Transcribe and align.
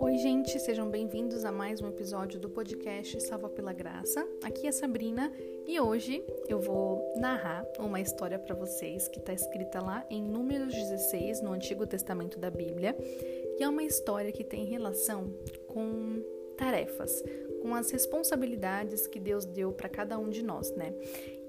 Oi, 0.00 0.18
gente, 0.18 0.58
sejam 0.58 0.90
bem-vindos 0.90 1.44
a 1.44 1.52
mais 1.52 1.80
um 1.80 1.88
episódio 1.88 2.40
do 2.40 2.50
podcast 2.50 3.20
Salva 3.20 3.48
pela 3.48 3.72
Graça. 3.72 4.26
Aqui 4.42 4.66
é 4.66 4.72
Sabrina 4.72 5.32
e 5.68 5.78
hoje 5.78 6.24
eu 6.48 6.58
vou 6.58 7.00
narrar 7.16 7.64
uma 7.78 8.00
história 8.00 8.36
para 8.36 8.54
vocês 8.54 9.06
que 9.06 9.20
está 9.20 9.32
escrita 9.32 9.80
lá 9.80 10.04
em 10.10 10.20
Números 10.20 10.74
16, 10.74 11.40
no 11.40 11.52
Antigo 11.52 11.86
Testamento 11.86 12.36
da 12.36 12.50
Bíblia, 12.50 12.96
e 13.58 13.62
é 13.62 13.68
uma 13.68 13.84
história 13.84 14.32
que 14.32 14.42
tem 14.42 14.64
relação 14.64 15.32
com 15.68 16.20
tarefas, 16.56 17.22
com 17.60 17.74
as 17.74 17.90
responsabilidades 17.90 19.06
que 19.06 19.20
Deus 19.20 19.44
deu 19.44 19.72
para 19.72 19.88
cada 19.88 20.18
um 20.18 20.28
de 20.28 20.42
nós, 20.42 20.74
né? 20.74 20.94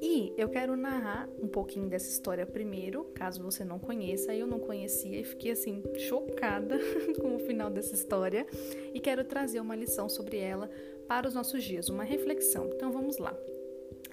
E 0.01 0.33
eu 0.35 0.49
quero 0.49 0.75
narrar 0.75 1.29
um 1.39 1.47
pouquinho 1.47 1.87
dessa 1.87 2.09
história 2.09 2.45
primeiro, 2.45 3.03
caso 3.13 3.43
você 3.43 3.63
não 3.63 3.77
conheça. 3.77 4.33
Eu 4.33 4.47
não 4.47 4.59
conhecia 4.59 5.19
e 5.19 5.23
fiquei 5.23 5.51
assim 5.51 5.83
chocada 6.09 6.79
com 7.21 7.35
o 7.35 7.39
final 7.39 7.69
dessa 7.69 7.93
história 7.93 8.47
e 8.93 8.99
quero 8.99 9.23
trazer 9.23 9.59
uma 9.59 9.75
lição 9.75 10.09
sobre 10.09 10.37
ela 10.37 10.69
para 11.07 11.27
os 11.27 11.35
nossos 11.35 11.63
dias, 11.63 11.87
uma 11.87 12.03
reflexão. 12.03 12.67
Então 12.73 12.91
vamos 12.91 13.17
lá. 13.19 13.37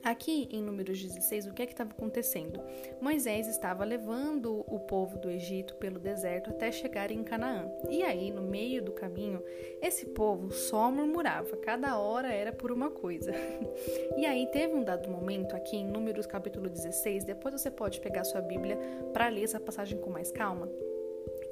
Aqui 0.03 0.49
em 0.51 0.63
Números 0.63 1.03
16, 1.03 1.47
o 1.47 1.53
que 1.53 1.63
é 1.63 1.67
que 1.67 1.73
estava 1.73 1.91
acontecendo? 1.91 2.61
Moisés 3.01 3.47
estava 3.47 3.85
levando 3.85 4.65
o 4.67 4.79
povo 4.81 5.19
do 5.19 5.31
Egito 5.31 5.75
pelo 5.77 5.99
deserto 5.99 6.51
até 6.51 6.71
chegar 6.73 7.11
em 7.11 7.23
Canaã. 7.23 7.71
E 7.91 8.03
aí, 8.03 8.31
no 8.31 8.43
meio 8.43 8.83
do 8.83 8.93
caminho, 8.93 9.43
esse 9.83 10.07
povo 10.07 10.53
só 10.53 10.91
murmurava, 10.91 11.57
cada 11.59 11.99
hora 11.99 12.33
era 12.33 12.53
por 12.53 12.73
uma 12.73 12.91
coisa. 12.91 13.33
E 14.17 14.27
aí 14.27 14.47
teve 14.47 14.75
um 14.75 14.83
dado 14.83 15.09
momento 15.09 15.55
aqui 15.55 15.77
em 15.77 15.87
Números 15.87 16.27
capítulo 16.27 16.69
16, 16.69 17.25
depois 17.25 17.55
você 17.55 17.71
pode 17.71 18.01
pegar 18.01 18.25
sua 18.25 18.41
Bíblia 18.41 18.77
para 19.13 19.29
ler 19.29 19.45
essa 19.45 19.61
passagem 19.61 19.99
com 20.01 20.11
mais 20.11 20.33
calma. 20.33 20.69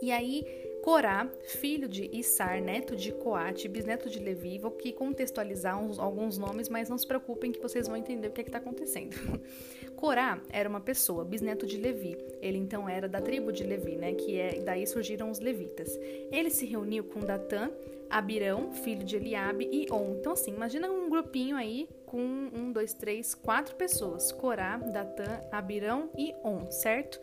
E 0.03 0.11
aí 0.11 0.45
Corá, 0.87 1.29
filho 1.43 1.89
de 1.89 2.09
Issar, 2.17 2.63
neto 2.63 2.95
de 2.95 3.11
Coate, 3.11 3.67
bisneto 3.67 4.09
de 4.09 4.21
Levi. 4.21 4.57
Vou 4.57 4.71
aqui 4.71 4.93
contextualizar 4.93 5.77
uns, 5.83 5.99
alguns 5.99 6.39
nomes, 6.39 6.69
mas 6.69 6.89
não 6.89 6.97
se 6.97 7.05
preocupem 7.05 7.51
que 7.51 7.59
vocês 7.59 7.89
vão 7.89 7.97
entender 7.97 8.29
o 8.29 8.31
que 8.31 8.41
é 8.41 8.45
está 8.45 8.59
acontecendo. 8.59 9.17
Corá 9.97 10.41
era 10.49 10.69
uma 10.69 10.81
pessoa, 10.81 11.25
bisneto 11.25 11.67
de 11.67 11.77
Levi. 11.77 12.17
Ele 12.41 12.59
então 12.59 12.89
era 12.89 13.09
da 13.09 13.21
tribo 13.21 13.51
de 13.51 13.65
Levi, 13.65 13.97
né? 13.97 14.15
Que 14.15 14.39
é 14.39 14.61
daí 14.61 14.87
surgiram 14.87 15.29
os 15.29 15.41
levitas. 15.41 15.91
Ele 16.31 16.51
se 16.51 16.65
reuniu 16.65 17.03
com 17.03 17.19
Datã, 17.19 17.69
Abirão, 18.09 18.71
filho 18.71 19.03
de 19.03 19.17
Eliabe, 19.17 19.69
e 19.73 19.93
On. 19.93 20.15
Então, 20.21 20.35
assim, 20.35 20.55
imagina 20.55 20.89
um 20.89 21.11
grupinho 21.11 21.57
aí 21.57 21.89
com 22.07 22.21
um, 22.21 22.71
dois, 22.71 22.95
três, 22.95 23.35
quatro 23.35 23.75
pessoas: 23.75 24.31
Corá, 24.31 24.77
Datã, 24.77 25.41
Abirão 25.51 26.11
e 26.17 26.33
On, 26.45 26.71
certo? 26.71 27.21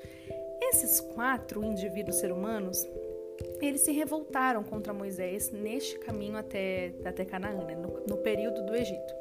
Esses 0.62 1.00
quatro 1.00 1.64
indivíduos 1.64 2.18
ser 2.18 2.30
humanos 2.30 2.86
eles 3.66 3.82
se 3.82 3.92
revoltaram 3.92 4.64
contra 4.64 4.94
Moisés 4.94 5.52
neste 5.52 5.98
caminho 6.00 6.38
até, 6.38 6.94
até 7.06 7.24
Canaã, 7.24 7.64
né, 7.64 7.76
no, 7.76 8.04
no 8.08 8.18
período 8.18 8.66
do 8.66 8.76
Egito. 8.76 9.14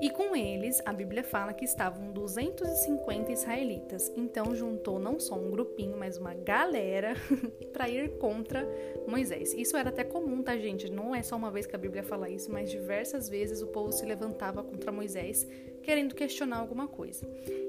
E 0.00 0.10
com 0.10 0.34
eles, 0.34 0.82
a 0.84 0.92
Bíblia 0.92 1.22
fala 1.22 1.52
que 1.52 1.64
estavam 1.64 2.10
250 2.10 3.30
israelitas. 3.30 4.12
Então 4.16 4.54
juntou 4.54 4.98
não 4.98 5.20
só 5.20 5.36
um 5.36 5.50
grupinho, 5.50 5.96
mas 5.96 6.18
uma 6.18 6.34
galera 6.34 7.14
para 7.72 7.88
ir 7.88 8.18
contra 8.18 8.68
Moisés. 9.06 9.54
Isso 9.54 9.76
era 9.76 9.90
até 9.90 10.02
comum, 10.02 10.42
tá, 10.42 10.56
gente? 10.56 10.90
Não 10.90 11.14
é 11.14 11.22
só 11.22 11.36
uma 11.36 11.50
vez 11.50 11.66
que 11.66 11.76
a 11.76 11.78
Bíblia 11.78 12.02
fala 12.02 12.28
isso, 12.28 12.50
mas 12.50 12.70
diversas 12.70 13.28
vezes 13.28 13.62
o 13.62 13.68
povo 13.68 13.92
se 13.92 14.04
levantava 14.04 14.62
contra 14.64 14.90
Moisés, 14.90 15.46
querendo 15.82 16.14
questionar 16.14 16.58
alguma 16.58 16.88
coisa. 16.88 17.26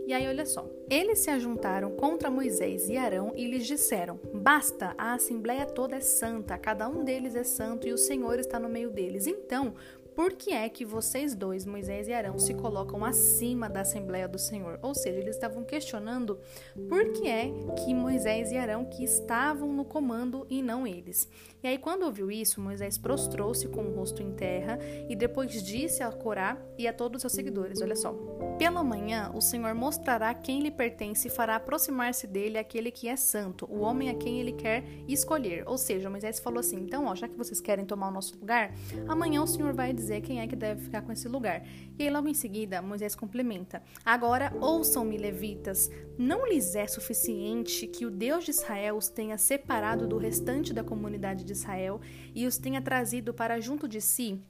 E 0.07 0.13
aí, 0.13 0.27
olha 0.27 0.45
só. 0.45 0.69
Eles 0.89 1.19
se 1.19 1.29
ajuntaram 1.29 1.91
contra 1.91 2.31
Moisés 2.31 2.89
e 2.89 2.97
Arão 2.97 3.33
e 3.35 3.45
lhes 3.45 3.67
disseram: 3.67 4.19
Basta, 4.33 4.95
a 4.97 5.13
assembleia 5.13 5.65
toda 5.65 5.95
é 5.95 6.01
santa, 6.17 6.57
cada 6.57 6.87
um 6.87 7.03
deles 7.03 7.35
é 7.35 7.43
santo 7.43 7.87
e 7.87 7.93
o 7.93 7.97
Senhor 7.97 8.39
está 8.39 8.59
no 8.59 8.69
meio 8.69 8.89
deles. 8.89 9.27
Então, 9.27 9.75
por 10.15 10.31
que 10.31 10.53
é 10.53 10.69
que 10.69 10.85
vocês 10.85 11.35
dois, 11.35 11.65
Moisés 11.65 12.07
e 12.07 12.13
Arão, 12.13 12.39
se 12.39 12.53
colocam 12.53 13.03
acima 13.03 13.69
da 13.69 13.81
Assembleia 13.81 14.29
do 14.29 14.39
Senhor? 14.39 14.79
Ou 14.81 14.95
seja, 14.95 15.19
eles 15.19 15.35
estavam 15.35 15.65
questionando 15.65 16.39
por 16.87 17.11
que 17.11 17.27
é 17.27 17.51
que 17.83 17.93
Moisés 17.93 18.49
e 18.49 18.57
Arão 18.57 18.85
que 18.85 19.03
estavam 19.03 19.73
no 19.73 19.83
comando 19.83 20.47
e 20.49 20.61
não 20.61 20.87
eles. 20.87 21.27
E 21.65 21.67
aí, 21.67 21.79
quando 21.79 22.03
ouviu 22.03 22.29
isso, 22.29 22.61
Moisés 22.61 22.95
prostrou-se 22.95 23.67
com 23.67 23.85
o 23.85 23.95
rosto 23.95 24.21
em 24.21 24.31
terra 24.31 24.77
e 25.09 25.15
depois 25.15 25.63
disse 25.63 26.03
a 26.03 26.11
Corá 26.11 26.61
e 26.77 26.87
a 26.87 26.93
todos 26.93 27.15
os 27.15 27.21
seus 27.23 27.33
seguidores: 27.33 27.81
Olha 27.81 27.95
só, 27.95 28.13
pela 28.59 28.83
manhã 28.83 29.31
o 29.33 29.41
Senhor 29.41 29.73
mostrará 29.73 30.31
quem 30.35 30.61
lhe 30.61 30.69
pertence 30.69 31.27
e 31.27 31.31
fará 31.31 31.55
aproximar-se 31.55 32.27
dele 32.27 32.59
aquele 32.59 32.91
que 32.91 33.07
é 33.07 33.15
santo, 33.15 33.65
o 33.65 33.79
homem 33.79 34.11
a 34.11 34.13
quem 34.13 34.39
ele 34.39 34.51
quer 34.51 34.83
escolher. 35.07 35.67
Ou 35.67 35.75
seja, 35.75 36.07
Moisés 36.07 36.39
falou 36.39 36.59
assim: 36.59 36.77
Então, 36.77 37.05
ó, 37.05 37.15
já 37.15 37.27
que 37.27 37.35
vocês 37.35 37.59
querem 37.59 37.83
tomar 37.83 38.09
o 38.09 38.13
nosso 38.13 38.37
lugar, 38.37 38.71
amanhã 39.07 39.41
o 39.41 39.47
Senhor 39.47 39.73
vai 39.73 39.91
dizer 39.91 40.21
quem 40.21 40.41
é 40.41 40.47
que 40.47 40.55
deve 40.55 40.83
ficar 40.83 41.01
com 41.01 41.11
esse 41.11 41.27
lugar. 41.27 41.65
E 41.97 42.03
aí, 42.03 42.11
logo 42.11 42.27
em 42.27 42.35
seguida, 42.35 42.79
Moisés 42.79 43.15
complementa: 43.15 43.81
Agora 44.05 44.53
ouçam-me, 44.61 45.17
levitas, 45.17 45.89
não 46.15 46.45
lhes 46.45 46.75
é 46.75 46.85
suficiente 46.85 47.87
que 47.87 48.05
o 48.05 48.11
Deus 48.11 48.45
de 48.45 48.51
Israel 48.51 48.97
os 48.97 49.09
tenha 49.09 49.37
separado 49.39 50.07
do 50.07 50.19
restante 50.19 50.71
da 50.71 50.83
comunidade 50.83 51.43
de 51.43 51.54
Israel 51.55 51.99
e 52.33 52.45
os 52.45 52.57
tenha 52.57 52.81
trazido 52.81 53.33
para 53.33 53.59
junto 53.59 53.87
de 53.87 54.01
si, 54.01 54.41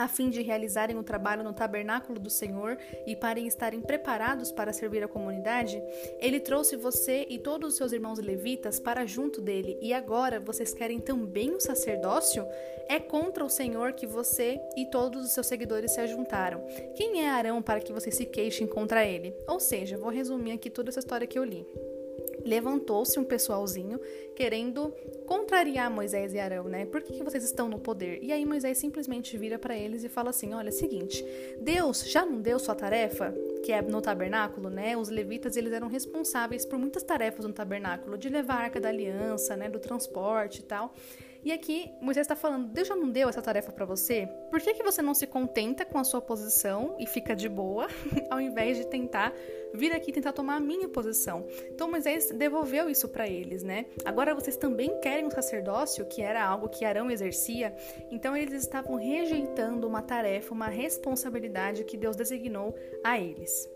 a 0.00 0.08
fim 0.08 0.30
de 0.30 0.40
realizarem 0.40 0.96
o 0.96 1.02
trabalho 1.02 1.44
no 1.44 1.52
tabernáculo 1.52 2.18
do 2.18 2.30
Senhor 2.30 2.78
e 3.06 3.14
para 3.14 3.38
estarem 3.40 3.80
preparados 3.80 4.50
para 4.50 4.72
servir 4.72 5.02
a 5.02 5.08
comunidade, 5.08 5.82
ele 6.18 6.40
trouxe 6.40 6.76
você 6.76 7.26
e 7.28 7.38
todos 7.38 7.72
os 7.72 7.76
seus 7.76 7.92
irmãos 7.92 8.18
levitas 8.18 8.80
para 8.80 9.04
junto 9.04 9.40
dele, 9.40 9.78
e 9.82 9.92
agora 9.92 10.40
vocês 10.40 10.72
querem 10.72 11.00
também 11.00 11.54
o 11.54 11.60
sacerdócio? 11.60 12.46
É 12.88 12.98
contra 12.98 13.44
o 13.44 13.50
Senhor 13.50 13.92
que 13.92 14.06
você 14.06 14.58
e 14.76 14.86
todos 14.86 15.24
os 15.24 15.32
seus 15.32 15.46
seguidores 15.46 15.92
se 15.92 16.00
ajuntaram. 16.00 16.64
Quem 16.96 17.22
é 17.22 17.28
Arão 17.28 17.62
para 17.62 17.80
que 17.80 17.92
vocês 17.92 18.16
se 18.16 18.26
queixem 18.26 18.66
contra 18.66 19.04
ele? 19.04 19.34
Ou 19.46 19.60
seja, 19.60 19.98
vou 19.98 20.10
resumir 20.10 20.52
aqui 20.52 20.70
toda 20.70 20.90
essa 20.90 21.00
história 21.00 21.26
que 21.26 21.38
eu 21.38 21.44
li 21.44 21.66
levantou-se 22.44 23.18
um 23.18 23.24
pessoalzinho 23.24 24.00
querendo 24.34 24.92
contrariar 25.26 25.90
Moisés 25.90 26.32
e 26.32 26.38
Arão, 26.38 26.64
né? 26.64 26.86
Por 26.86 27.02
que, 27.02 27.14
que 27.14 27.22
vocês 27.22 27.44
estão 27.44 27.68
no 27.68 27.78
poder? 27.78 28.20
E 28.22 28.32
aí 28.32 28.44
Moisés 28.46 28.78
simplesmente 28.78 29.36
vira 29.36 29.58
para 29.58 29.76
eles 29.76 30.02
e 30.02 30.08
fala 30.08 30.30
assim: 30.30 30.54
olha, 30.54 30.68
é 30.68 30.72
seguinte, 30.72 31.24
Deus 31.60 32.10
já 32.10 32.24
não 32.24 32.40
deu 32.40 32.58
sua 32.58 32.74
tarefa, 32.74 33.34
que 33.64 33.72
é 33.72 33.82
no 33.82 34.00
tabernáculo, 34.00 34.70
né? 34.70 34.96
Os 34.96 35.08
levitas 35.08 35.56
eles 35.56 35.72
eram 35.72 35.88
responsáveis 35.88 36.64
por 36.64 36.78
muitas 36.78 37.02
tarefas 37.02 37.44
no 37.44 37.52
tabernáculo, 37.52 38.16
de 38.16 38.28
levar 38.28 38.54
a 38.54 38.64
arca 38.64 38.80
da 38.80 38.88
aliança, 38.88 39.56
né? 39.56 39.68
Do 39.68 39.78
transporte 39.78 40.60
e 40.60 40.62
tal. 40.62 40.94
E 41.42 41.52
aqui 41.52 41.90
Moisés 42.00 42.24
está 42.24 42.36
falando: 42.36 42.68
Deus 42.68 42.88
já 42.88 42.94
não 42.94 43.10
deu 43.10 43.28
essa 43.28 43.40
tarefa 43.40 43.72
para 43.72 43.84
você? 43.84 44.28
Por 44.50 44.60
que, 44.60 44.74
que 44.74 44.82
você 44.82 45.00
não 45.00 45.14
se 45.14 45.26
contenta 45.26 45.84
com 45.84 45.98
a 45.98 46.04
sua 46.04 46.20
posição 46.20 46.96
e 46.98 47.06
fica 47.06 47.34
de 47.34 47.48
boa, 47.48 47.88
ao 48.30 48.40
invés 48.40 48.76
de 48.76 48.86
tentar 48.86 49.32
vir 49.72 49.92
aqui 49.92 50.12
tentar 50.12 50.32
tomar 50.32 50.56
a 50.56 50.60
minha 50.60 50.88
posição? 50.88 51.46
Então 51.70 51.90
Moisés 51.90 52.30
devolveu 52.30 52.90
isso 52.90 53.08
para 53.08 53.28
eles, 53.28 53.62
né? 53.62 53.86
Agora 54.04 54.34
vocês 54.34 54.56
também 54.56 55.00
querem 55.00 55.26
um 55.26 55.30
sacerdócio, 55.30 56.06
que 56.06 56.20
era 56.20 56.44
algo 56.44 56.68
que 56.68 56.84
Arão 56.84 57.10
exercia. 57.10 57.74
Então 58.10 58.36
eles 58.36 58.54
estavam 58.54 58.96
rejeitando 58.96 59.86
uma 59.86 60.02
tarefa, 60.02 60.52
uma 60.52 60.68
responsabilidade 60.68 61.84
que 61.84 61.96
Deus 61.96 62.16
designou 62.16 62.74
a 63.02 63.18
eles. 63.18 63.68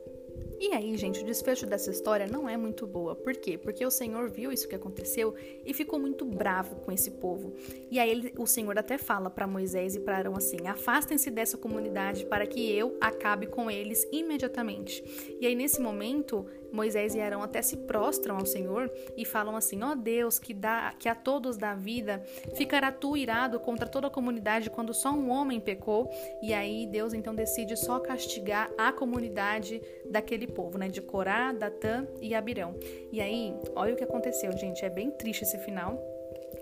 E 0.61 0.73
aí, 0.73 0.97
gente, 0.97 1.21
o 1.21 1.25
desfecho 1.25 1.67
dessa 1.67 1.91
história 1.91 2.27
não 2.27 2.49
é 2.49 2.57
muito 2.57 2.87
boa. 2.87 3.15
Por 3.15 3.35
quê? 3.35 3.59
Porque 3.59 3.85
o 3.85 3.91
Senhor 3.91 4.31
viu 4.31 4.53
isso 4.53 4.69
que 4.69 4.75
aconteceu 4.75 5.35
e 5.65 5.75
ficou 5.75 5.99
muito 5.99 6.25
bravo 6.25 6.77
com 6.77 6.93
esse 6.93 7.11
povo. 7.11 7.53
E 7.91 7.99
aí 7.99 8.11
ele, 8.11 8.35
o 8.39 8.47
Senhor 8.47 8.79
até 8.79 8.97
fala 8.97 9.31
para 9.31 9.47
Moisés 9.47 9.97
e 9.97 10.01
para 10.01 10.17
Arão 10.17 10.35
assim: 10.37 10.67
"Afastem-se 10.67 11.31
dessa 11.31 11.59
comunidade 11.59 12.27
para 12.27 12.47
que 12.47 12.71
eu 12.73 12.97
acabe 13.01 13.47
com 13.47 13.71
eles 13.71 14.07
imediatamente". 14.13 15.05
E 15.41 15.47
aí 15.47 15.55
nesse 15.55 15.81
momento, 15.81 16.47
Moisés 16.75 17.15
e 17.15 17.21
Arão 17.21 17.43
até 17.43 17.63
se 17.63 17.77
prostram 17.77 18.37
ao 18.37 18.47
Senhor 18.47 18.91
e 19.17 19.25
falam 19.25 19.57
assim: 19.57 19.83
"Ó 19.83 19.93
oh 19.93 19.97
Deus, 19.97 20.39
que 20.39 20.53
dá 20.53 20.93
que 20.99 21.09
a 21.09 21.15
todos 21.15 21.57
dá 21.57 21.75
vida, 21.75 22.23
ficará 22.57 22.91
tu 22.91 23.17
irado 23.17 23.61
contra 23.61 23.89
toda 23.89 24.09
a 24.09 24.11
comunidade 24.11 24.71
quando 24.71 24.93
só 24.93 25.13
um 25.13 25.31
homem 25.31 25.61
pecou?" 25.61 26.11
E 26.43 26.53
aí 26.53 26.87
Deus 26.87 27.13
então 27.15 27.35
decide 27.35 27.77
só 27.77 28.01
castigar 28.01 28.71
a 28.77 28.93
comunidade 28.93 29.81
daquele 30.11 30.44
povo, 30.47 30.79
né, 30.79 30.89
de 30.89 31.01
Corá, 31.01 31.53
Datã 31.53 32.07
e 32.21 32.35
Abirão. 32.35 32.75
E 33.13 33.21
aí, 33.21 33.55
olha 33.75 33.95
o 33.95 33.97
que 33.97 34.05
aconteceu, 34.05 34.53
gente, 34.57 34.85
é 34.85 34.91
bem 34.91 35.11
triste 35.11 35.43
esse 35.43 35.59
final. 35.59 36.14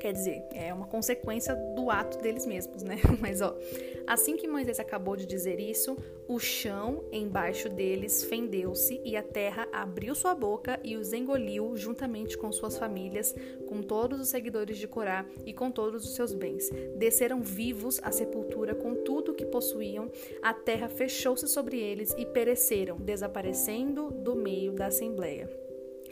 Quer 0.02 0.14
dizer, 0.14 0.42
é 0.52 0.74
uma 0.74 0.88
consequência 0.88 1.54
do 1.54 1.88
ato 1.88 2.18
deles 2.18 2.44
mesmos, 2.44 2.82
né? 2.82 2.96
Mas 3.22 3.40
ó, 3.40 3.56
assim 4.04 4.36
que 4.36 4.48
Moisés 4.48 4.80
acabou 4.80 5.14
de 5.14 5.24
dizer 5.24 5.60
isso, 5.60 5.96
o 6.26 6.40
chão 6.40 7.04
embaixo 7.12 7.68
deles 7.68 8.24
fendeu-se 8.24 9.00
e 9.04 9.16
a 9.16 9.22
terra 9.22 9.68
abriu 9.72 10.12
sua 10.16 10.34
boca 10.34 10.80
e 10.82 10.96
os 10.96 11.12
engoliu 11.12 11.76
juntamente 11.76 12.36
com 12.36 12.50
suas 12.50 12.76
famílias, 12.76 13.32
com 13.68 13.80
todos 13.80 14.20
os 14.20 14.26
seguidores 14.26 14.76
de 14.76 14.88
Corá 14.88 15.24
e 15.46 15.54
com 15.54 15.70
todos 15.70 16.04
os 16.04 16.16
seus 16.16 16.34
bens. 16.34 16.68
Desceram 16.96 17.40
vivos 17.40 18.00
à 18.02 18.10
sepultura 18.10 18.74
com 18.74 18.96
tudo 19.04 19.30
o 19.30 19.34
que 19.36 19.46
possuíam, 19.46 20.10
a 20.42 20.52
terra 20.52 20.88
fechou-se 20.88 21.46
sobre 21.46 21.78
eles 21.78 22.12
e 22.18 22.26
pereceram, 22.26 22.96
desaparecendo 22.96 24.10
do 24.10 24.34
meio 24.34 24.72
da 24.72 24.86
assembleia. 24.86 25.48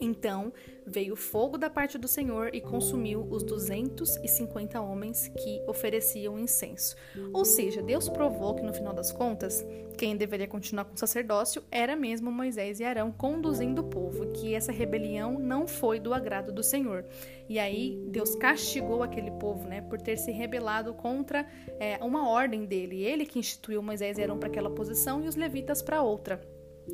Então 0.01 0.53
veio 0.87 1.15
fogo 1.15 1.59
da 1.59 1.69
parte 1.69 1.99
do 1.99 2.09
Senhor 2.09 2.55
e 2.55 2.61
consumiu 2.61 3.27
os 3.31 3.43
250 3.43 4.81
homens 4.81 5.29
que 5.29 5.63
ofereciam 5.69 6.39
incenso. 6.39 6.97
Ou 7.33 7.45
seja, 7.45 7.83
Deus 7.83 8.09
provou 8.09 8.55
que 8.55 8.63
no 8.63 8.73
final 8.73 8.93
das 8.93 9.13
contas, 9.13 9.65
quem 9.97 10.17
deveria 10.17 10.49
continuar 10.49 10.87
com 10.87 10.95
o 10.95 10.99
sacerdócio 10.99 11.63
era 11.71 11.95
mesmo 11.95 12.33
Moisés 12.33 12.81
e 12.81 12.85
Arão 12.85 13.13
conduzindo 13.13 13.83
o 13.83 13.89
povo, 13.89 14.33
que 14.33 14.55
essa 14.55 14.73
rebelião 14.73 15.39
não 15.39 15.69
foi 15.69 16.01
do 16.01 16.15
agrado 16.15 16.51
do 16.51 16.63
Senhor. 16.63 17.05
E 17.49 17.59
aí 17.59 18.03
Deus 18.09 18.35
castigou 18.35 19.03
aquele 19.03 19.31
povo, 19.33 19.69
né, 19.69 19.83
por 19.83 20.01
ter 20.01 20.17
se 20.17 20.31
rebelado 20.31 20.95
contra 20.95 21.47
é, 21.79 21.99
uma 22.03 22.29
ordem 22.29 22.65
dele. 22.65 23.05
Ele 23.05 23.27
que 23.27 23.39
instituiu 23.39 23.83
Moisés 23.83 24.19
e 24.19 24.23
Arão 24.23 24.39
para 24.39 24.49
aquela 24.49 24.71
posição 24.71 25.23
e 25.23 25.29
os 25.29 25.37
levitas 25.37 25.83
para 25.83 26.03
outra 26.03 26.41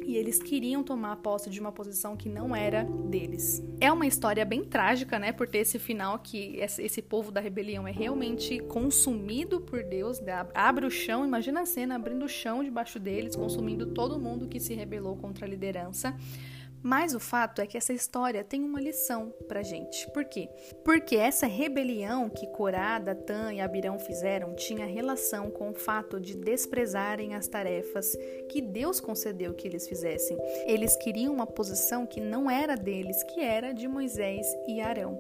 e 0.05 0.17
eles 0.17 0.43
queriam 0.43 0.83
tomar 0.83 1.17
posse 1.17 1.51
de 1.51 1.61
uma 1.61 1.73
posição 1.73 2.17
que 2.17 2.29
não 2.29 2.55
era 2.55 2.85
deles. 2.85 3.63
É 3.81 3.91
uma 3.93 4.07
história 4.07 4.45
bem 4.45 4.65
trágica, 4.65 5.19
né, 5.19 5.33
por 5.33 5.47
ter 5.47 5.59
esse 5.59 5.79
final 5.79 6.19
que 6.19 6.59
esse 6.59 7.03
povo 7.03 7.31
da 7.31 7.41
rebelião 7.41 7.87
é 7.87 7.93
realmente 7.93 8.59
consumido 8.61 9.61
por 9.61 9.83
Deus, 9.83 10.21
né, 10.21 10.47
abre 10.55 10.87
o 10.87 10.91
chão, 10.91 11.25
imagina 11.25 11.61
a 11.61 11.67
cena 11.67 11.97
abrindo 11.97 12.25
o 12.25 12.29
chão 12.29 12.63
debaixo 12.63 12.99
deles, 12.99 13.37
consumindo 13.37 13.87
todo 13.87 14.19
mundo 14.19 14.49
que 14.49 14.61
se 14.61 14.75
rebelou 14.75 15.17
contra 15.17 15.47
a 15.47 15.49
liderança. 15.49 16.17
Mas 16.87 17.17
o 17.17 17.19
fato 17.19 17.61
é 17.61 17.67
que 17.67 17.77
essa 17.77 17.93
história 17.93 18.45
tem 18.45 18.63
uma 18.63 18.81
lição 18.81 19.35
pra 19.49 19.61
gente. 19.61 20.09
Por 20.13 20.25
quê? 20.25 20.49
Porque 20.85 21.17
essa 21.17 21.45
rebelião 21.45 22.31
que 22.31 22.47
Corá, 22.47 23.01
Datã 23.01 23.53
e 23.53 23.61
Abirão 23.61 23.99
fizeram 23.99 24.55
tinha 24.55 24.87
relação 24.87 25.51
com 25.51 25.71
o 25.71 25.75
fato 25.75 26.21
de 26.21 26.37
desprezarem 26.37 27.35
as 27.35 27.49
tarefas 27.49 28.17
que 28.49 28.63
Deus 28.63 29.01
concedeu 29.01 29.53
que 29.53 29.67
eles 29.67 29.89
fizessem. 29.89 30.39
Eles 30.65 30.95
queriam 30.95 31.35
uma 31.35 31.45
posição 31.45 32.07
que 32.07 32.21
não 32.21 32.49
era 32.49 32.77
deles, 32.77 33.21
que 33.25 33.41
era 33.41 33.73
de 33.73 33.89
Moisés 33.89 34.47
e 34.69 34.81
Arão 34.81 35.19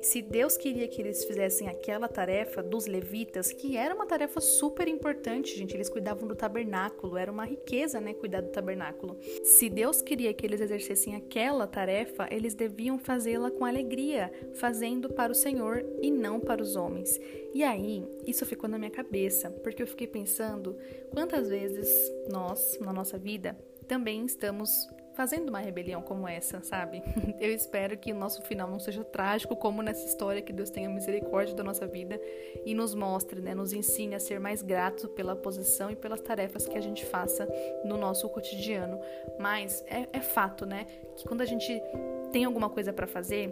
se 0.00 0.22
Deus 0.22 0.56
queria 0.56 0.86
que 0.86 1.00
eles 1.00 1.24
fizessem 1.24 1.68
aquela 1.68 2.08
tarefa 2.08 2.62
dos 2.62 2.86
levitas, 2.86 3.52
que 3.52 3.76
era 3.76 3.94
uma 3.94 4.06
tarefa 4.06 4.40
super 4.40 4.86
importante, 4.86 5.56
gente, 5.56 5.74
eles 5.74 5.88
cuidavam 5.88 6.28
do 6.28 6.36
tabernáculo, 6.36 7.16
era 7.16 7.30
uma 7.30 7.44
riqueza, 7.44 8.00
né, 8.00 8.14
cuidar 8.14 8.40
do 8.40 8.48
tabernáculo. 8.48 9.18
Se 9.42 9.68
Deus 9.68 10.00
queria 10.00 10.32
que 10.32 10.46
eles 10.46 10.60
exercessem 10.60 11.16
aquela 11.16 11.66
tarefa, 11.66 12.28
eles 12.30 12.54
deviam 12.54 12.98
fazê-la 12.98 13.50
com 13.50 13.64
alegria, 13.64 14.32
fazendo 14.54 15.12
para 15.12 15.32
o 15.32 15.34
Senhor 15.34 15.84
e 16.00 16.10
não 16.10 16.38
para 16.40 16.62
os 16.62 16.76
homens. 16.76 17.20
E 17.52 17.62
aí, 17.64 18.04
isso 18.26 18.46
ficou 18.46 18.68
na 18.68 18.78
minha 18.78 18.90
cabeça, 18.90 19.50
porque 19.50 19.82
eu 19.82 19.86
fiquei 19.86 20.06
pensando 20.06 20.76
quantas 21.10 21.48
vezes 21.48 21.88
nós, 22.30 22.78
na 22.80 22.92
nossa 22.92 23.18
vida, 23.18 23.58
também 23.86 24.24
estamos 24.24 24.86
fazendo 25.18 25.48
uma 25.48 25.58
rebelião 25.58 26.00
como 26.00 26.28
essa, 26.28 26.62
sabe? 26.62 27.02
Eu 27.40 27.52
espero 27.52 27.98
que 27.98 28.12
o 28.12 28.14
nosso 28.14 28.40
final 28.42 28.70
não 28.70 28.78
seja 28.78 29.02
trágico 29.02 29.56
como 29.56 29.82
nessa 29.82 30.06
história, 30.06 30.40
que 30.40 30.52
Deus 30.52 30.70
tenha 30.70 30.88
misericórdia 30.88 31.56
da 31.56 31.64
nossa 31.64 31.88
vida 31.88 32.20
e 32.64 32.72
nos 32.72 32.94
mostre, 32.94 33.40
né, 33.40 33.52
nos 33.52 33.72
ensine 33.72 34.14
a 34.14 34.20
ser 34.20 34.38
mais 34.38 34.62
gratos 34.62 35.10
pela 35.16 35.34
posição 35.34 35.90
e 35.90 35.96
pelas 35.96 36.20
tarefas 36.20 36.68
que 36.68 36.78
a 36.78 36.80
gente 36.80 37.04
faça 37.04 37.48
no 37.84 37.96
nosso 37.96 38.28
cotidiano. 38.28 38.96
Mas 39.40 39.84
é, 39.88 40.06
é 40.12 40.20
fato, 40.20 40.64
né, 40.64 40.86
que 41.16 41.26
quando 41.26 41.40
a 41.40 41.46
gente 41.46 41.82
tem 42.30 42.44
alguma 42.44 42.70
coisa 42.70 42.92
para 42.92 43.08
fazer, 43.08 43.50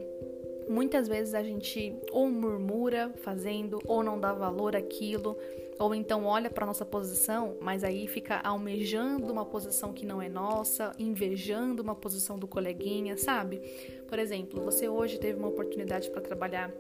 muitas 0.69 1.09
vezes 1.09 1.35
a 1.35 1.43
gente 1.43 2.01
ou 2.13 2.31
murmura 2.31 3.13
fazendo 3.17 3.81
ou 3.87 4.05
não 4.05 4.21
dá 4.21 4.33
valor 4.33 4.77
àquilo 4.77 5.37
ou 5.79 5.95
então 5.95 6.25
olha 6.25 6.51
para 6.51 6.65
nossa 6.67 6.85
posição, 6.85 7.57
mas 7.61 7.85
aí 7.85 8.07
fica 8.07 8.41
almejando 8.43 9.33
uma 9.33 9.45
posição 9.45 9.93
que 9.93 10.07
não 10.07 10.21
é 10.21 10.29
nossa, 10.29 10.93
invejando 10.99 11.83
uma 11.83 11.95
posição 11.95 12.39
do 12.39 12.47
coleguinha, 12.47 13.17
sabe? 13.17 13.61
Por 14.09 14.19
exemplo, 14.19 14.63
você 14.63 14.89
hoje 14.89 15.19
teve 15.19 15.39
uma 15.39 15.49
oportunidade 15.49 16.11
para 16.11 16.21
trabalhar 16.21 16.73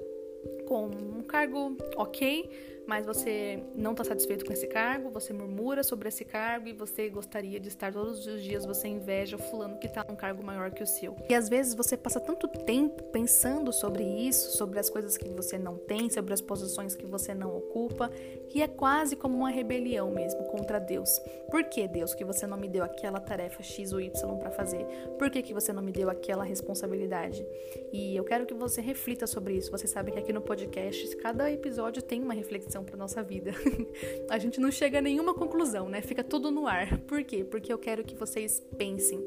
com 0.66 0.86
um 0.86 1.22
cargo 1.22 1.76
ok, 1.96 2.48
mas 2.86 3.04
você 3.04 3.62
não 3.74 3.92
está 3.92 4.04
satisfeito 4.04 4.44
com 4.44 4.52
esse 4.52 4.66
cargo, 4.66 5.10
você 5.10 5.32
murmura 5.32 5.82
sobre 5.82 6.08
esse 6.08 6.24
cargo 6.24 6.68
e 6.68 6.72
você 6.72 7.08
gostaria 7.08 7.58
de 7.58 7.68
estar 7.68 7.92
todos 7.92 8.26
os 8.26 8.42
dias, 8.42 8.64
você 8.64 8.88
inveja 8.88 9.36
o 9.36 9.38
fulano 9.38 9.78
que 9.78 9.86
está 9.86 10.04
num 10.08 10.16
cargo 10.16 10.42
maior 10.42 10.70
que 10.70 10.82
o 10.82 10.86
seu. 10.86 11.16
E 11.28 11.34
às 11.34 11.48
vezes 11.48 11.74
você 11.74 11.96
passa 11.96 12.20
tanto 12.20 12.46
tempo 12.48 13.02
pensando 13.04 13.72
sobre 13.72 14.04
isso, 14.04 14.56
sobre 14.56 14.78
as 14.78 14.88
coisas 14.88 15.16
que 15.16 15.28
você 15.30 15.58
não 15.58 15.76
tem, 15.76 16.08
sobre 16.10 16.32
as 16.32 16.40
posições 16.40 16.94
que 16.94 17.06
você 17.06 17.34
não 17.34 17.56
ocupa, 17.56 18.10
que 18.48 18.62
é 18.62 18.68
quase 18.68 19.16
como 19.16 19.36
uma 19.36 19.50
rebelião 19.50 20.10
mesmo 20.10 20.44
contra 20.44 20.78
Deus. 20.78 21.10
Por 21.50 21.64
que, 21.64 21.88
Deus, 21.88 22.14
que 22.14 22.24
você 22.24 22.46
não 22.46 22.56
me 22.56 22.68
deu 22.68 22.84
aquela 22.84 23.20
tarefa 23.20 23.62
X 23.62 23.92
ou 23.92 24.00
Y 24.00 24.36
para 24.38 24.50
fazer? 24.50 24.84
Por 25.18 25.30
que, 25.30 25.42
que 25.42 25.54
você 25.54 25.72
não 25.72 25.82
me 25.82 25.92
deu 25.92 26.08
aquela 26.08 26.44
responsabilidade? 26.44 27.46
E 27.92 28.14
eu 28.16 28.24
quero 28.24 28.46
que 28.46 28.54
você 28.54 28.80
reflita 28.80 29.26
sobre 29.26 29.54
isso. 29.54 29.70
Você 29.70 29.86
sabe 29.86 30.12
que 30.12 30.18
aqui 30.18 30.32
no 30.32 30.40
podcast, 30.40 31.16
cada 31.16 31.50
episódio 31.50 32.02
tem 32.02 32.22
uma 32.22 32.34
reflexão 32.34 32.75
lição 32.76 32.84
para 32.84 32.96
nossa 32.96 33.22
vida. 33.22 33.52
a 34.28 34.38
gente 34.38 34.60
não 34.60 34.70
chega 34.70 34.98
a 34.98 35.02
nenhuma 35.02 35.34
conclusão, 35.34 35.88
né? 35.88 36.02
Fica 36.02 36.22
tudo 36.22 36.50
no 36.50 36.66
ar. 36.66 36.98
Por 37.00 37.24
quê? 37.24 37.42
Porque 37.42 37.72
eu 37.72 37.78
quero 37.78 38.04
que 38.04 38.14
vocês 38.14 38.60
pensem 38.76 39.20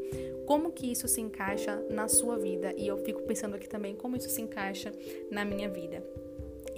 como 0.46 0.72
que 0.72 0.92
isso 0.92 1.08
se 1.08 1.22
encaixa 1.22 1.84
na 1.90 2.08
sua 2.08 2.38
vida 2.38 2.74
e 2.78 2.88
eu 2.88 2.98
fico 2.98 3.22
pensando 3.24 3.56
aqui 3.56 3.68
também 3.68 3.96
como 3.96 4.16
isso 4.16 4.30
se 4.30 4.42
encaixa 4.42 4.92
na 5.32 5.44
minha 5.44 5.70
vida. 5.70 6.04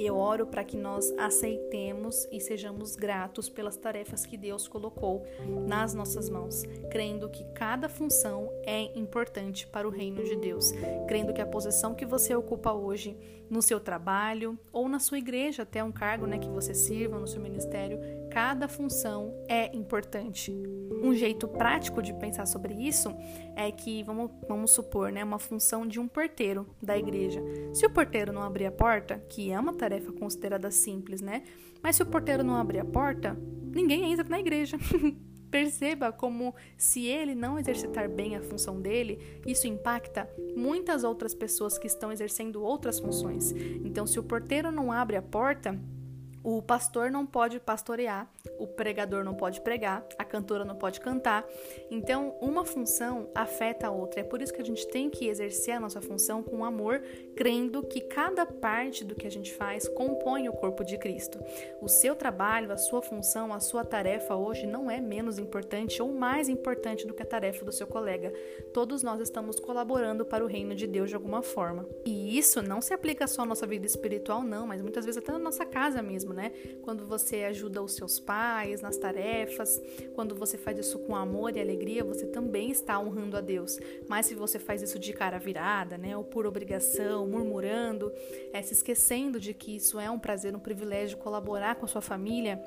Eu 0.04 0.18
oro 0.18 0.48
para 0.48 0.64
que 0.64 0.76
nós 0.76 1.14
aceitemos 1.16 2.28
e 2.32 2.40
sejamos 2.40 2.96
gratos 2.96 3.48
pelas 3.48 3.78
tarefas 3.78 4.26
que 4.26 4.36
Deus 4.36 4.68
colocou 4.68 5.24
nas 5.68 5.94
nossas 5.94 6.28
mãos, 6.28 6.64
crendo 6.90 7.30
que 7.30 7.44
cada 7.54 7.88
função 7.88 8.52
é 8.64 8.98
importante 8.98 9.68
para 9.68 9.88
o 9.88 9.92
reino 9.92 10.24
de 10.24 10.36
Deus, 10.36 10.74
crendo 11.08 11.34
que 11.34 11.42
a 11.42 11.46
posição 11.46 11.94
que 11.94 12.04
você 12.04 12.34
ocupa 12.34 12.74
hoje 12.74 13.16
no 13.48 13.62
seu 13.62 13.80
trabalho 13.80 14.58
ou 14.72 14.90
na 14.90 14.98
sua 14.98 15.20
igreja, 15.20 15.62
até 15.64 15.84
um 15.84 15.92
cargo 15.92 16.26
né, 16.26 16.40
que 16.40 16.50
você 16.50 16.74
sirva 16.74 17.20
no 17.20 17.28
seu 17.28 17.40
ministério, 17.40 18.00
cada 18.32 18.68
função 18.68 19.34
é 19.48 19.76
importante. 19.76 20.52
Um 21.04 21.14
jeito 21.14 21.50
prático 21.50 22.02
de 22.02 22.14
pensar 22.14 22.46
sobre 22.46 22.74
isso 22.74 23.14
é 23.56 23.70
que, 23.72 24.02
vamos, 24.04 24.32
vamos 24.48 24.72
supor, 24.72 25.12
né, 25.12 25.22
uma 25.22 25.38
função 25.38 25.86
de 25.86 26.00
um 26.00 26.08
porteiro 26.08 26.66
da 26.82 26.98
igreja. 26.98 27.44
Se 27.74 27.86
o 27.86 27.90
porteiro 27.90 28.32
não 28.32 28.42
abrir 28.42 28.66
a 28.66 28.72
porta, 28.72 29.22
que 29.30 29.52
é 29.52 29.60
uma 29.60 29.74
tarefa 29.74 30.14
considerada 30.14 30.72
simples, 30.72 31.22
né? 31.22 31.44
Mas 31.84 31.98
se 31.98 32.04
o 32.04 32.06
porteiro 32.06 32.44
não 32.44 32.56
abrir 32.56 32.80
a 32.80 32.86
porta, 32.86 33.38
ninguém 33.74 34.12
entra 34.12 34.28
na 34.28 34.40
igreja. 34.40 34.78
Perceba 35.52 36.14
como, 36.14 36.56
se 36.78 37.08
ele 37.08 37.36
não 37.36 37.60
exercitar 37.60 38.10
bem 38.10 38.38
a 38.38 38.42
função 38.42 38.80
dele, 38.80 39.42
isso 39.46 39.68
impacta 39.68 40.30
muitas 40.56 41.04
outras 41.04 41.36
pessoas 41.36 41.78
que 41.78 41.88
estão 41.88 42.10
exercendo 42.10 42.64
outras 42.64 42.98
funções. 43.00 43.52
Então, 43.84 44.08
se 44.08 44.18
o 44.18 44.24
porteiro 44.24 44.72
não 44.72 44.90
abre 44.90 45.18
a 45.18 45.22
porta, 45.22 45.78
o 46.44 46.62
pastor 46.62 47.12
não 47.12 47.26
pode 47.26 47.60
pastorear, 47.60 48.28
o 48.62 48.68
pregador 48.68 49.24
não 49.24 49.34
pode 49.34 49.62
pregar, 49.62 50.06
a 50.18 50.24
cantora 50.24 50.66
não 50.66 50.76
pode 50.76 51.00
cantar. 51.00 51.48
Então, 51.90 52.36
uma 52.42 52.66
função 52.66 53.30
afeta 53.36 53.88
a 53.88 53.92
outra. 53.92 54.22
É 54.22 54.24
por 54.24 54.42
isso 54.42 54.54
que 54.54 54.62
a 54.62 54.66
gente 54.66 54.88
tem 54.88 55.10
que 55.10 55.28
exercer 55.28 55.76
a 55.76 55.80
nossa 55.80 56.02
função 56.02 56.44
com 56.44 56.64
amor, 56.64 57.02
crendo 57.36 57.84
que 57.84 58.02
cada 58.02 58.46
parte 58.46 59.04
do 59.04 59.16
que 59.16 59.28
a 59.28 59.32
gente 59.32 59.54
faz 59.54 59.88
compõe 59.88 60.50
o 60.50 60.54
corpo 60.54 60.84
de 60.84 60.98
Cristo. 60.98 61.40
O 61.82 61.88
seu 61.88 62.16
trabalho, 62.16 62.72
a 62.72 62.78
sua 62.78 63.02
função, 63.02 63.54
a 63.54 63.60
sua 63.60 63.84
tarefa 63.84 64.36
hoje 64.36 64.68
não 64.68 64.90
é 64.90 65.00
menos 65.00 65.38
importante 65.38 66.02
ou 66.02 66.12
mais 66.14 66.50
importante 66.50 67.06
do 67.06 67.14
que 67.14 67.24
a 67.24 67.26
tarefa 67.26 67.66
do 67.66 67.72
seu 67.72 67.88
colega. 67.88 68.34
Todos 68.74 69.04
nós 69.04 69.20
estamos 69.22 69.60
colaborando 69.60 70.26
para 70.26 70.44
o 70.44 70.48
reino 70.48 70.76
de 70.76 70.88
Deus 70.88 71.10
de 71.10 71.16
alguma 71.16 71.42
forma. 71.42 71.88
E 72.06 72.38
isso 72.38 72.62
não 72.62 72.82
se 72.82 72.94
aplica 72.94 73.28
só 73.28 73.44
à 73.44 73.46
nossa 73.46 73.68
vida 73.68 73.86
espiritual, 73.86 74.44
não, 74.44 74.68
mas 74.68 74.82
muitas 74.82 75.06
vezes 75.06 75.22
até 75.22 75.32
na 75.32 75.40
nossa 75.40 75.66
casa 75.66 76.02
mesmo 76.02 76.32
né? 76.34 76.52
Quando 76.82 77.06
você 77.06 77.44
ajuda 77.44 77.82
os 77.82 77.96
seus 77.96 78.20
pais 78.20 78.51
nas 78.82 78.98
tarefas, 78.98 79.82
quando 80.14 80.36
você 80.36 80.58
faz 80.58 80.78
isso 80.78 81.00
com 81.00 81.16
amor 81.16 81.56
e 81.56 81.60
alegria, 81.60 82.04
você 82.04 82.26
também 82.26 82.70
está 82.70 83.00
honrando 83.00 83.38
a 83.38 83.42
Deus. 83.42 83.80
Mas 84.08 84.26
se 84.26 84.36
você 84.36 84.60
faz 84.60 84.82
isso 84.82 85.00
de 85.00 85.14
cara 85.14 85.38
virada, 85.40 85.98
né, 85.98 86.16
ou 86.16 86.24
por 86.24 86.46
obrigação, 86.46 87.28
murmurando, 87.28 88.12
é, 88.54 88.62
se 88.62 88.74
esquecendo 88.74 89.40
de 89.40 89.54
que 89.54 89.76
isso 89.76 90.00
é 90.00 90.10
um 90.10 90.20
prazer, 90.20 90.56
um 90.56 90.60
privilégio 90.60 91.18
colaborar 91.18 91.76
com 91.76 91.86
a 91.86 91.88
sua 91.88 92.02
família, 92.02 92.62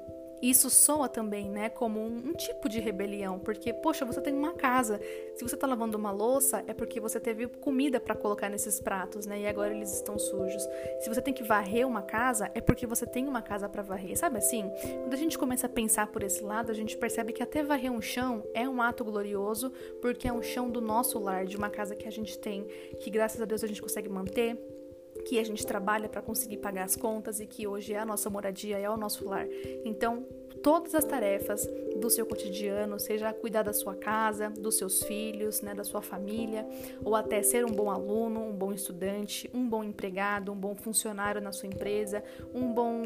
isso 0.51 0.69
soa 0.69 1.09
também, 1.09 1.49
né, 1.49 1.69
como 1.69 2.01
um, 2.01 2.17
um, 2.29 2.33
tipo 2.33 2.69
de 2.69 2.81
rebelião, 2.81 3.39
porque, 3.39 3.73
poxa, 3.73 4.05
você 4.05 4.21
tem 4.21 4.35
uma 4.35 4.53
casa. 4.53 5.01
Se 5.35 5.43
você 5.43 5.55
está 5.55 5.67
lavando 5.67 5.97
uma 5.97 6.11
louça, 6.11 6.65
é 6.67 6.75
porque 6.75 7.01
você 7.01 7.19
teve 7.19 7.47
comida 7.47 8.01
para 8.01 8.15
colocar 8.15 8.49
nesses 8.49 8.81
pratos, 8.81 9.27
né, 9.27 9.41
e 9.41 9.47
agora 9.47 9.75
eles 9.75 9.93
estão 9.93 10.19
sujos. 10.19 10.63
Se 11.01 11.09
você 11.09 11.23
tem 11.23 11.33
que 11.33 11.43
varrer 11.43 11.87
uma 11.87 12.03
casa, 12.03 12.51
é 12.55 12.61
porque 12.61 12.87
você 12.87 13.07
tem 13.07 13.27
uma 13.27 13.43
casa 13.43 13.69
para 13.69 13.83
varrer. 13.83 14.17
Sabe 14.17 14.39
assim? 14.39 14.71
Quando 15.01 15.15
a 15.15 15.19
gente 15.19 15.39
começa 15.39 15.67
a 15.67 15.71
pensar 15.71 16.09
por 16.09 16.23
esse 16.23 16.43
lado, 16.43 16.71
a 16.71 16.75
gente 16.75 16.97
percebe 16.97 17.33
que 17.33 17.43
até 17.43 17.63
varrer 17.63 17.93
um 17.93 18.01
chão 18.01 18.45
é 18.55 18.69
um 18.69 18.81
ato 18.81 19.05
glorioso, 19.05 19.71
porque 20.01 20.29
é 20.29 20.33
um 20.33 20.43
chão 20.43 20.71
do 20.71 20.81
nosso 20.81 21.19
lar, 21.19 21.47
de 21.47 21.57
uma 21.57 21.71
casa 21.71 21.95
que 21.95 22.09
a 22.09 22.13
gente 22.13 22.39
tem, 22.39 22.67
que 23.01 23.11
graças 23.11 23.41
a 23.41 23.45
Deus 23.45 23.65
a 23.65 23.67
gente 23.67 23.81
consegue 23.83 24.09
manter 24.09 24.74
que 25.25 25.39
a 25.39 25.45
gente 25.45 25.67
trabalha 25.67 26.09
para 26.09 26.23
conseguir 26.23 26.59
pagar 26.59 26.85
as 26.85 26.97
contas 26.97 27.41
e 27.41 27.47
que 27.47 27.67
hoje 27.67 27.93
é 27.93 27.99
a 27.99 28.05
nossa 28.05 28.29
moradia, 28.31 28.79
é 28.79 28.89
o 28.89 28.97
nosso 28.97 29.29
lar. 29.29 29.47
Então, 29.85 30.27
todas 30.63 30.95
as 30.95 31.05
tarefas 31.05 31.69
do 31.97 32.09
seu 32.09 32.25
cotidiano, 32.25 32.99
seja 32.99 33.33
cuidar 33.33 33.63
da 33.63 33.73
sua 33.73 33.95
casa, 33.95 34.51
dos 34.51 34.77
seus 34.77 35.03
filhos, 35.03 35.61
né, 35.61 35.75
da 35.75 35.85
sua 35.85 36.01
família, 36.01 36.67
ou 37.05 37.15
até 37.15 37.43
ser 37.43 37.65
um 37.65 37.71
bom 37.71 37.91
aluno, 37.91 38.41
um 38.41 38.53
bom 38.53 38.73
estudante, 38.73 39.51
um 39.53 39.69
bom 39.69 39.85
empregado, 39.85 40.51
um 40.53 40.57
bom 40.57 40.75
funcionário 40.75 41.41
na 41.41 41.53
sua 41.53 41.69
empresa, 41.69 42.25
um 42.55 42.73
bom 42.73 43.03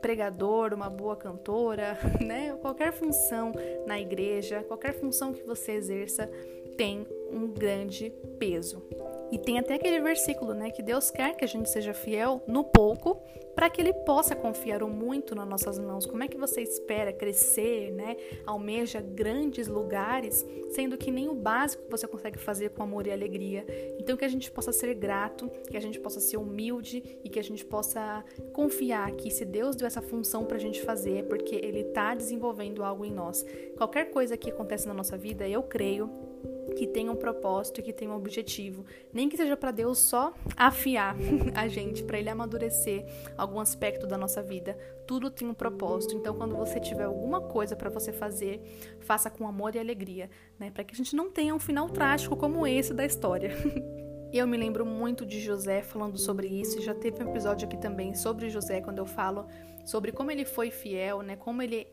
pregador, 0.00 0.74
uma 0.74 0.90
boa 0.90 1.16
cantora, 1.16 1.98
né? 2.24 2.56
Qualquer 2.60 2.92
função 2.92 3.52
na 3.86 3.98
igreja, 3.98 4.62
qualquer 4.62 4.92
função 4.92 5.32
que 5.32 5.42
você 5.42 5.72
exerça 5.72 6.30
tem 6.76 7.06
um 7.32 7.48
grande 7.48 8.12
peso. 8.38 8.82
E 9.30 9.38
tem 9.38 9.58
até 9.58 9.74
aquele 9.74 10.00
versículo, 10.00 10.54
né, 10.54 10.70
que 10.70 10.82
Deus 10.82 11.10
quer 11.10 11.36
que 11.36 11.44
a 11.44 11.48
gente 11.48 11.68
seja 11.68 11.92
fiel 11.92 12.42
no 12.46 12.64
pouco, 12.64 13.22
para 13.58 13.68
que 13.68 13.80
ele 13.80 13.92
possa 13.92 14.36
confiar 14.36 14.84
o 14.84 14.88
muito 14.88 15.34
nas 15.34 15.48
nossas 15.48 15.80
mãos. 15.80 16.06
Como 16.06 16.22
é 16.22 16.28
que 16.28 16.38
você 16.38 16.62
espera 16.62 17.12
crescer, 17.12 17.90
né? 17.90 18.16
Almeja 18.46 19.00
grandes 19.00 19.66
lugares, 19.66 20.46
sendo 20.70 20.96
que 20.96 21.10
nem 21.10 21.28
o 21.28 21.34
básico 21.34 21.82
você 21.90 22.06
consegue 22.06 22.38
fazer 22.38 22.70
com 22.70 22.84
amor 22.84 23.08
e 23.08 23.10
alegria. 23.10 23.66
Então 23.98 24.16
que 24.16 24.24
a 24.24 24.28
gente 24.28 24.48
possa 24.48 24.70
ser 24.70 24.94
grato, 24.94 25.50
que 25.68 25.76
a 25.76 25.80
gente 25.80 25.98
possa 25.98 26.20
ser 26.20 26.36
humilde 26.36 27.18
e 27.24 27.28
que 27.28 27.40
a 27.40 27.42
gente 27.42 27.64
possa 27.64 28.24
confiar 28.52 29.10
que 29.16 29.28
se 29.28 29.44
Deus 29.44 29.74
deu 29.74 29.88
essa 29.88 30.00
função 30.00 30.44
para 30.44 30.56
a 30.56 30.60
gente 30.60 30.80
fazer, 30.80 31.18
é 31.18 31.22
porque 31.24 31.56
ele 31.56 31.80
está 31.80 32.14
desenvolvendo 32.14 32.84
algo 32.84 33.04
em 33.04 33.10
nós. 33.10 33.44
Qualquer 33.76 34.12
coisa 34.12 34.36
que 34.36 34.50
acontece 34.50 34.86
na 34.86 34.94
nossa 34.94 35.16
vida, 35.16 35.48
eu 35.48 35.64
creio 35.64 36.27
que 36.76 36.86
tem 36.86 37.08
um 37.08 37.16
propósito 37.16 37.82
que 37.82 37.92
tem 37.92 38.08
um 38.08 38.16
objetivo. 38.16 38.84
Nem 39.12 39.28
que 39.28 39.36
seja 39.36 39.56
para 39.56 39.70
Deus 39.70 39.98
só 39.98 40.32
afiar 40.56 41.16
a 41.54 41.68
gente, 41.68 42.02
para 42.02 42.18
ele 42.18 42.28
amadurecer 42.28 43.04
algum 43.36 43.60
aspecto 43.60 44.06
da 44.06 44.18
nossa 44.18 44.42
vida. 44.42 44.78
Tudo 45.06 45.30
tem 45.30 45.48
um 45.48 45.54
propósito. 45.54 46.14
Então, 46.14 46.34
quando 46.34 46.56
você 46.56 46.78
tiver 46.80 47.04
alguma 47.04 47.40
coisa 47.40 47.74
para 47.74 47.90
você 47.90 48.12
fazer, 48.12 48.60
faça 49.00 49.30
com 49.30 49.46
amor 49.46 49.74
e 49.74 49.78
alegria, 49.78 50.30
né? 50.58 50.70
Para 50.70 50.84
que 50.84 50.94
a 50.94 50.96
gente 50.96 51.16
não 51.16 51.30
tenha 51.30 51.54
um 51.54 51.58
final 51.58 51.88
trágico 51.88 52.36
como 52.36 52.66
esse 52.66 52.92
da 52.92 53.04
história. 53.04 53.50
Eu 54.30 54.46
me 54.46 54.58
lembro 54.58 54.84
muito 54.84 55.24
de 55.24 55.40
José 55.40 55.82
falando 55.82 56.18
sobre 56.18 56.48
isso, 56.48 56.82
já 56.82 56.94
teve 56.94 57.24
um 57.24 57.30
episódio 57.30 57.66
aqui 57.66 57.78
também 57.78 58.14
sobre 58.14 58.50
José, 58.50 58.78
quando 58.82 58.98
eu 58.98 59.06
falo 59.06 59.46
sobre 59.86 60.12
como 60.12 60.30
ele 60.30 60.44
foi 60.44 60.70
fiel, 60.70 61.22
né? 61.22 61.34
Como 61.34 61.62
ele 61.62 61.86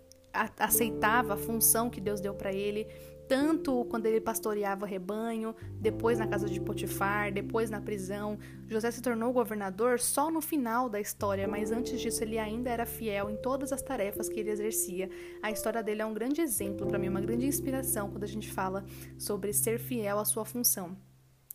aceitava 0.60 1.36
a 1.36 1.38
função 1.38 1.90
que 1.90 2.02
Deus 2.02 2.20
deu 2.20 2.34
para 2.34 2.52
ele, 2.52 2.88
tanto 3.28 3.86
quando 3.86 4.06
ele 4.06 4.22
pastoreava 4.22 4.86
o 4.86 4.88
rebanho, 4.88 5.56
depois 5.80 6.20
na 6.20 6.28
casa 6.28 6.48
de 6.48 6.60
Potifar, 6.60 7.32
depois 7.34 7.70
na 7.70 7.82
prisão. 7.82 8.38
José 8.68 8.92
se 8.92 9.02
tornou 9.02 9.34
governador 9.34 10.00
só 10.00 10.30
no 10.30 10.42
final 10.42 10.90
da 10.90 11.00
história, 11.00 11.48
mas 11.48 11.72
antes 11.72 12.00
disso 12.00 12.24
ele 12.24 12.38
ainda 12.38 12.70
era 12.70 12.86
fiel 12.86 13.30
em 13.30 13.38
todas 13.38 13.72
as 13.72 13.82
tarefas 13.82 14.30
que 14.30 14.40
ele 14.40 14.50
exercia. 14.50 15.10
A 15.42 15.52
história 15.52 15.84
dele 15.84 16.02
é 16.02 16.06
um 16.06 16.14
grande 16.14 16.42
exemplo 16.42 16.88
para 16.88 17.00
mim, 17.00 17.10
uma 17.10 17.22
grande 17.22 17.46
inspiração 17.46 18.10
quando 18.10 18.24
a 18.24 18.28
gente 18.28 18.52
fala 18.52 18.86
sobre 19.18 19.54
ser 19.54 19.80
fiel 19.80 20.20
à 20.20 20.26
sua 20.26 20.46
função. 20.46 20.96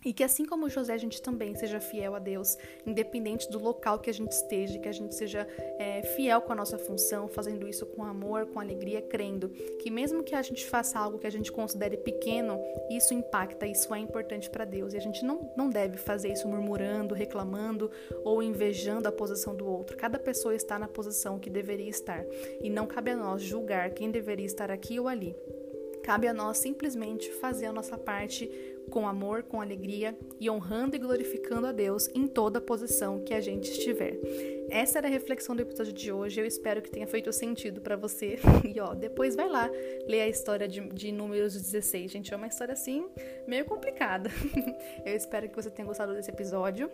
E 0.04 0.12
que 0.12 0.24
assim 0.24 0.44
como 0.44 0.68
José, 0.68 0.94
a 0.94 0.98
gente 0.98 1.20
também 1.20 1.54
seja 1.54 1.80
fiel 1.80 2.14
a 2.14 2.18
Deus, 2.18 2.56
independente 2.86 3.50
do 3.50 3.58
local 3.58 3.98
que 3.98 4.08
a 4.08 4.14
gente 4.14 4.32
esteja, 4.32 4.78
que 4.78 4.88
a 4.88 4.92
gente 4.92 5.14
seja 5.14 5.46
é, 5.78 6.02
fiel 6.14 6.40
com 6.40 6.52
a 6.52 6.56
nossa 6.56 6.78
função, 6.78 7.28
fazendo 7.28 7.68
isso 7.68 7.84
com 7.86 8.04
amor, 8.04 8.46
com 8.46 8.58
alegria, 8.58 9.02
crendo 9.02 9.50
que 9.80 9.90
mesmo 9.90 10.22
que 10.22 10.34
a 10.34 10.42
gente 10.42 10.64
faça 10.64 10.98
algo 10.98 11.18
que 11.18 11.26
a 11.26 11.30
gente 11.30 11.52
considere 11.52 11.96
pequeno, 11.98 12.58
isso 12.90 13.12
impacta, 13.12 13.66
isso 13.66 13.94
é 13.94 13.98
importante 13.98 14.48
para 14.48 14.64
Deus. 14.64 14.94
E 14.94 14.96
a 14.96 15.00
gente 15.00 15.24
não, 15.24 15.52
não 15.56 15.68
deve 15.68 15.98
fazer 15.98 16.32
isso 16.32 16.48
murmurando, 16.48 17.14
reclamando 17.14 17.90
ou 18.24 18.42
invejando 18.42 19.08
a 19.08 19.12
posição 19.12 19.54
do 19.54 19.66
outro. 19.66 19.96
Cada 19.96 20.18
pessoa 20.18 20.54
está 20.54 20.78
na 20.78 20.88
posição 20.88 21.38
que 21.38 21.50
deveria 21.50 21.88
estar. 21.88 22.24
E 22.62 22.70
não 22.70 22.86
cabe 22.86 23.10
a 23.10 23.16
nós 23.16 23.42
julgar 23.42 23.90
quem 23.90 24.10
deveria 24.10 24.46
estar 24.46 24.70
aqui 24.70 24.98
ou 24.98 25.08
ali. 25.08 25.36
Cabe 26.02 26.26
a 26.26 26.34
nós 26.34 26.58
simplesmente 26.58 27.30
fazer 27.34 27.66
a 27.66 27.72
nossa 27.72 27.96
parte 27.96 28.50
com 28.90 29.08
amor, 29.08 29.44
com 29.44 29.60
alegria 29.60 30.16
e 30.38 30.50
honrando 30.50 30.96
e 30.96 30.98
glorificando 30.98 31.66
a 31.66 31.72
Deus 31.72 32.08
em 32.14 32.26
toda 32.26 32.60
posição 32.60 33.22
que 33.24 33.32
a 33.32 33.40
gente 33.40 33.70
estiver. 33.70 34.18
Essa 34.68 34.98
era 34.98 35.08
a 35.08 35.10
reflexão 35.10 35.56
do 35.56 35.62
episódio 35.62 35.92
de 35.92 36.12
hoje. 36.12 36.40
Eu 36.40 36.46
espero 36.46 36.82
que 36.82 36.90
tenha 36.90 37.06
feito 37.06 37.32
sentido 37.32 37.80
para 37.80 37.96
você. 37.96 38.38
E 38.70 38.78
ó, 38.78 38.94
depois 38.94 39.34
vai 39.34 39.48
lá 39.48 39.68
ler 40.06 40.20
a 40.20 40.28
história 40.28 40.68
de, 40.68 40.80
de 40.90 41.10
Números 41.10 41.54
16. 41.54 42.10
Gente, 42.10 42.32
é 42.32 42.36
uma 42.36 42.46
história 42.46 42.72
assim 42.72 43.08
meio 43.46 43.64
complicada. 43.64 44.30
Eu 45.04 45.16
espero 45.16 45.48
que 45.48 45.56
você 45.56 45.70
tenha 45.70 45.86
gostado 45.86 46.14
desse 46.14 46.30
episódio. 46.30 46.90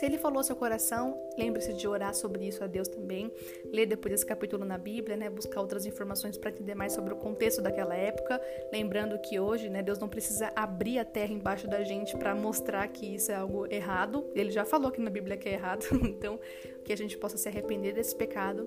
Se 0.00 0.06
ele 0.06 0.16
falou 0.16 0.38
ao 0.38 0.44
seu 0.44 0.56
coração, 0.56 1.22
lembre-se 1.36 1.74
de 1.74 1.86
orar 1.86 2.14
sobre 2.14 2.48
isso 2.48 2.64
a 2.64 2.66
Deus 2.66 2.88
também. 2.88 3.30
Ler 3.66 3.84
depois 3.84 4.14
esse 4.14 4.24
capítulo 4.24 4.64
na 4.64 4.78
Bíblia, 4.78 5.14
né? 5.14 5.28
Buscar 5.28 5.60
outras 5.60 5.84
informações 5.84 6.38
para 6.38 6.48
entender 6.48 6.74
mais 6.74 6.94
sobre 6.94 7.12
o 7.12 7.16
contexto 7.18 7.60
daquela 7.60 7.94
época. 7.94 8.40
Lembrando 8.72 9.18
que 9.18 9.38
hoje, 9.38 9.68
né, 9.68 9.82
Deus 9.82 9.98
não 9.98 10.08
precisa 10.08 10.50
abrir 10.56 10.98
a 10.98 11.04
terra 11.04 11.34
embaixo 11.34 11.68
da 11.68 11.84
gente 11.84 12.16
para 12.16 12.34
mostrar 12.34 12.88
que 12.88 13.14
isso 13.14 13.30
é 13.30 13.34
algo 13.34 13.66
errado. 13.70 14.24
Ele 14.34 14.50
já 14.50 14.64
falou 14.64 14.88
aqui 14.88 15.02
na 15.02 15.10
Bíblia 15.10 15.36
que 15.36 15.50
é 15.50 15.52
errado. 15.52 15.84
Então, 16.00 16.40
que 16.82 16.94
a 16.94 16.96
gente 16.96 17.18
possa 17.18 17.36
se 17.36 17.46
arrepender 17.46 17.92
desse 17.92 18.16
pecado 18.16 18.66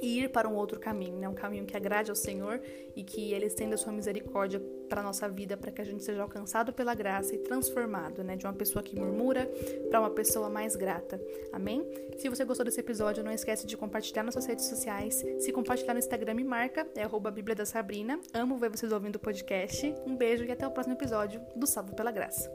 e 0.00 0.20
ir 0.20 0.30
para 0.30 0.48
um 0.48 0.54
outro 0.54 0.78
caminho, 0.78 1.16
né? 1.18 1.28
Um 1.28 1.34
caminho 1.34 1.64
que 1.64 1.76
agrade 1.76 2.10
ao 2.10 2.16
Senhor 2.16 2.60
e 2.94 3.02
que 3.02 3.32
Ele 3.32 3.46
estenda 3.46 3.76
sua 3.76 3.92
misericórdia 3.92 4.60
para 4.88 5.00
a 5.00 5.04
nossa 5.04 5.28
vida, 5.28 5.56
para 5.56 5.70
que 5.70 5.80
a 5.80 5.84
gente 5.84 6.02
seja 6.02 6.22
alcançado 6.22 6.72
pela 6.72 6.94
graça 6.94 7.34
e 7.34 7.38
transformado, 7.38 8.24
né? 8.24 8.36
De 8.36 8.46
uma 8.46 8.52
pessoa 8.52 8.82
que 8.82 8.98
murmura 8.98 9.50
para 9.88 10.00
uma 10.00 10.10
pessoa 10.10 10.48
mais 10.48 10.76
grata. 10.76 11.20
Amém? 11.52 11.86
Se 12.16 12.28
você 12.28 12.44
gostou 12.44 12.64
desse 12.64 12.80
episódio, 12.80 13.22
não 13.22 13.32
esquece 13.32 13.66
de 13.66 13.76
compartilhar 13.76 14.22
nas 14.22 14.34
suas 14.34 14.46
redes 14.46 14.66
sociais. 14.66 15.24
Se 15.38 15.52
compartilhar 15.52 15.94
no 15.94 15.98
Instagram, 15.98 16.34
me 16.34 16.44
marca, 16.44 16.86
é 16.96 17.02
arroba 17.02 17.30
Bíblia 17.30 17.54
da 17.54 17.66
Sabrina. 17.66 18.18
Amo 18.32 18.56
ver 18.56 18.70
vocês 18.70 18.92
ouvindo 18.92 19.16
o 19.16 19.20
podcast. 19.20 19.94
Um 20.06 20.16
beijo 20.16 20.44
e 20.44 20.52
até 20.52 20.66
o 20.66 20.70
próximo 20.70 20.94
episódio 20.94 21.40
do 21.54 21.66
Salvo 21.66 21.94
pela 21.94 22.10
Graça. 22.10 22.50